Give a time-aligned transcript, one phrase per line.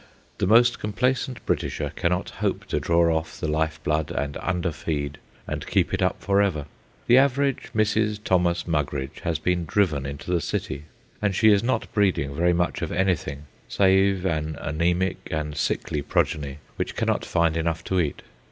[0.39, 5.67] The most complacent Britisher cannot hope to draw off the life blood, and underfeed, and
[5.67, 6.65] keep it up forever.
[7.05, 8.17] The average Mrs.
[8.23, 10.85] Thomas Mugridge has been driven into the city,
[11.21, 16.57] and she is not breeding very much of anything save an anæmic and sickly progeny
[16.77, 18.23] which cannot find enough to eat.